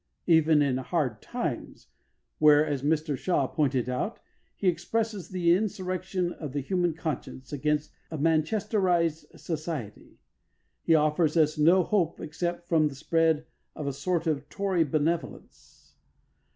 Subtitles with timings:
[0.25, 1.85] Even in Hard Times,
[2.39, 4.17] where, as Mr Shaw pointed out,
[4.55, 10.17] he expresses the insurrection of the human conscience against a Manchesterised society,
[10.81, 13.45] he offers us no hope except from the spread
[13.75, 15.93] of a sort of Tory benevolence.